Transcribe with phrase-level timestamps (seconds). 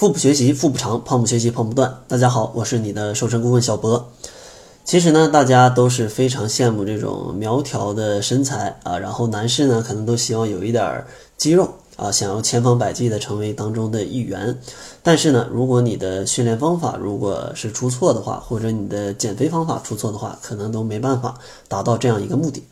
[0.00, 1.94] 腹部学习腹部长，胖不学习胖不断。
[2.08, 4.08] 大家好，我是你的瘦身顾问小博。
[4.82, 11.04] 其实呢，大家都是非常羡慕这种苗条的身材啊，然后男士呢，可能都希望有一点
[11.36, 14.58] 肌肉啊，想要千方百计的成为当中的一员。
[15.02, 21.38] 但是呢，如果你的训练方法如果是出错的话，或者你的减肥方法出错的话，可能都没办法
[21.68, 22.64] 达到这样一个目的。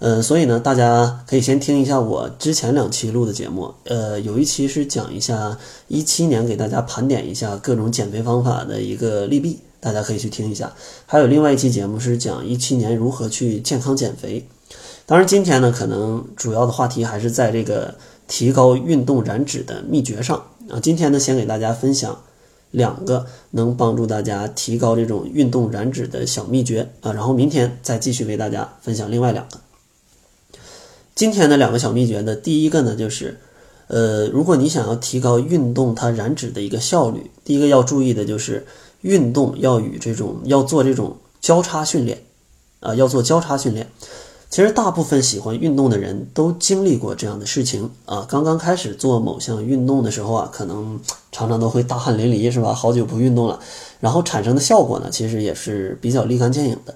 [0.00, 3.72] 呃，所以呢，大家可以先听一下我之前两期录的节目。
[3.84, 5.56] 呃，有一期是讲一下
[5.88, 10.72] 一七年，给大家盘点一下各种减肥方法的一个利弊，大家可以去听一下。
[11.06, 14.46] 还有另外一期节目是讲一七年如何去健康减肥。
[15.06, 17.94] 当然，今天呢，可能主要的话题还是在这个
[18.26, 20.36] 提高运动燃脂的秘诀上
[20.68, 20.80] 啊。
[20.82, 22.20] 今天呢，先给大家分享
[22.72, 29.60] 两个能帮助大家提高这种运动燃脂的小秘诀啊，然后明天再继续为大家分享另外两个。
[31.14, 33.38] 今天的两个小秘诀呢，第一个呢就是，
[33.86, 38.66] 呃，如果你想要提高运动它燃脂的一个效率，第一个要注意的就是
[39.02, 42.20] 运动要与这种要做这种交叉训练，
[42.80, 43.88] 啊，要做交叉训练。
[44.50, 50.98] 其实大部分喜欢运动的人都经历过这样的事情啊，刚刚开始做某项运动的时候啊，可能
[51.30, 52.72] 常常都会大汗淋漓，是吧？
[52.74, 53.60] 好久不运动了，
[54.00, 56.94] 然后产生的效果呢，其实也是比较立竿见影的。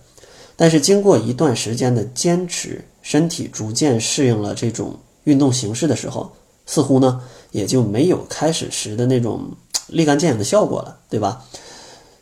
[0.56, 6.30] 但是经过一段时间的坚持，身体逐渐适应了这种运动形式的时候，
[6.66, 9.52] 似乎呢也就没有开始时的那种
[9.86, 11.42] 立竿见影的效果了，对吧？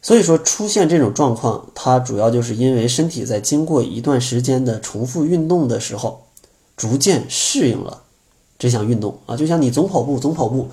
[0.00, 6.22] 所以说出现这种状况，它主要就是因为身体在经过一段时间的重复运动的时候，
[6.76, 8.04] 逐渐适应了
[8.56, 9.36] 这项运动啊。
[9.36, 10.68] 就像你总跑步，总跑步，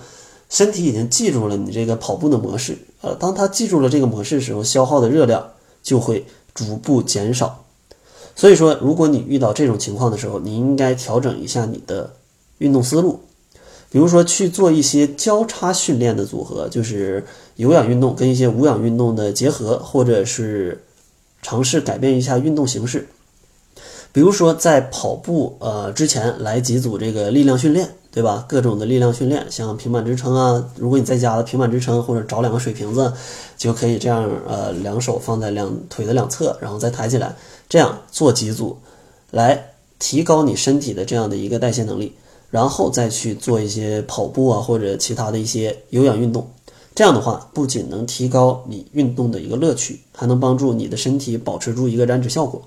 [0.48, 5.44] 身体已经记住了你这个跑步的模式，呃，当他记住了这个模式的时候，消耗的热量
[5.82, 6.24] 就会。
[6.56, 7.63] 逐步减少，
[8.36, 12.12] 所以说，如果你遇到这种情况的时候，你应该调整一下你的
[12.58, 13.20] 运动思路，
[13.90, 17.24] 比如说去做一些交叉训练的组合，就是
[17.56, 20.84] 有氧运动跟一些无氧运动的结合，或者是
[21.42, 23.08] 尝试改变一下运动形式，
[24.12, 27.90] 比如说在跑步呃之前来几组这个力量训练。
[28.14, 28.46] 对吧？
[28.48, 33.12] 各种的力量训练，像平板支撑啊，如果你在家的平板支撑，或者找两个水瓶子，
[33.58, 37.36] 就可以这样，呃，两手放在两腿的两侧，然后再抬起来，
[37.70, 38.78] 这样做几组，
[39.32, 42.14] 来提高你身体的这样的一个代谢能力，
[42.50, 46.48] 然后再去做一些跑步啊，或者其他的一些有氧运动。
[46.96, 52.62] 这样的话，不仅能提高你运动的一个乐趣，还能帮助你的身体保持住一个燃脂效果。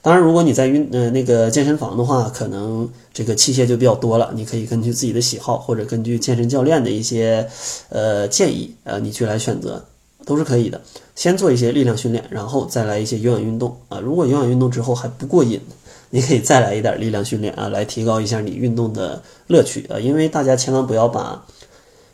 [0.00, 4.30] 当然，如果你在运呃那个健身房的话，可能这个器械就比较多了。
[4.34, 7.48] 你可以根据自己的喜好，或者根据健身教练的一些
[7.88, 9.82] 呃建议，呃，你去来选择，
[10.24, 10.80] 都是可以的。
[11.14, 13.98] 先做一些力量训练，然后再来一些有氧运动啊。
[13.98, 15.60] 如果有氧运动之后还不过瘾，
[16.10, 19.98] 你可以再来一点力量训练啊，来提高一下你运动的乐趣啊。
[19.98, 21.44] 因为大家千万不要把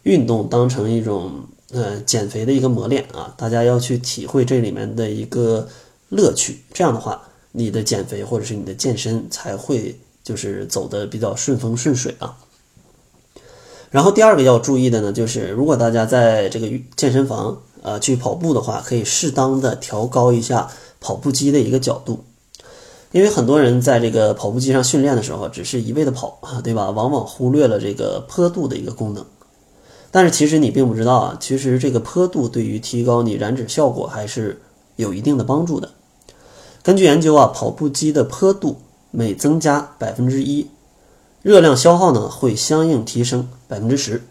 [0.02, 5.68] 运动当成一种呃减肥的一个磨练啊，大家要去体会这里面的一个
[6.08, 6.60] 乐趣。
[6.72, 7.22] 这样的话。
[7.52, 12.38] 你的减肥或者是你的健身才会就是走的比较顺风顺水啊。
[13.90, 20.68] 然后第二个要注意的呢，就是如果大家在这个健身房呃去跑步的话，可以适当的调高一下
[21.00, 22.24] 跑步机的一个角度，
[23.12, 26.90] 因为很多人在这个跑步机上训练的时候，只是一味的跑啊，对吧？
[26.90, 29.24] 往往忽略了这个坡度的一个功能。
[30.10, 34.60] 但是其实你并不知道啊，其实这个坡度对于提高你燃脂效果还是
[34.96, 35.90] 有一定的帮助的。
[36.82, 38.80] 根据研究啊，跑步机的坡度
[39.10, 40.66] 每增加百分之一，
[41.42, 44.22] 热量消耗呢会相应提升百分之十。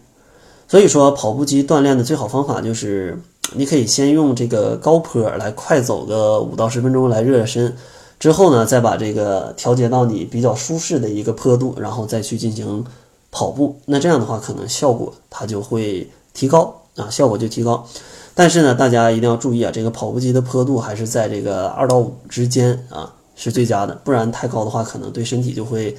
[0.68, 3.20] 所以说，跑步机锻炼的最好方法就是，
[3.54, 7.76] 你可以先用这个高坡来快走个五到十分钟来热热身，
[8.18, 12.84] 之后呢，再把这个调节到你比较舒适的一个坡度，然后再去进行
[13.30, 13.80] 跑步。
[13.86, 17.86] 那这样的话，可能效果它就会提高啊，效果就提高。
[18.34, 23.94] 但是呢，大家一定要注意啊，这个跑步机的坡度还是在这个二到五之间啊，是最佳的。
[24.04, 25.96] 不然太高的话，可能对身体就会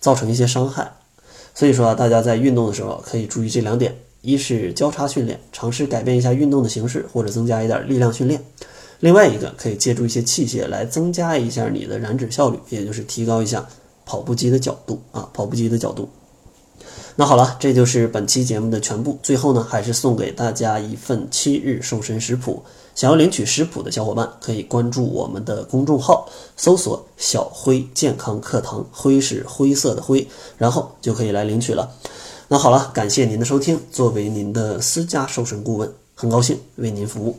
[0.00, 0.90] 造成一些伤害。
[1.54, 3.94] 所以说啊，大家在运动的时候可以注意这两点：
[4.28, 8.38] 一是交叉训练，尝试改变一下运动的形式，或者增加一点力量训练；
[9.00, 13.66] 另外一个可以借助一些器械来增加一下你的燃脂效率，也就是提高一下
[14.04, 16.10] 跑步机的角度啊，跑步机的角度。
[17.16, 19.18] 那好了，这就是本期节目的全部。
[19.22, 22.62] 最后呢，还是送给大家一份七日瘦身食谱。
[22.94, 30.26] 想要领取食谱的小伙伴，可以关注我们的公众号，搜索“小辉健康课堂”，灰是灰色的灰，
[30.58, 31.88] 然后就可以来领取了。
[32.50, 33.78] 那好了，感谢您的收听。
[33.92, 37.36] 作为您的私家瘦身顾问，很高兴为您服务。